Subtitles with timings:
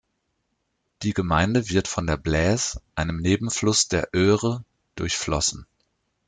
[1.03, 5.67] Die Gemeinde wird von der Blaise, einem Nebenfluss der Eure, durchflossen.